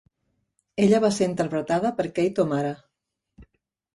[0.85, 2.71] Ella va ser interpretada per Kate O'Mara.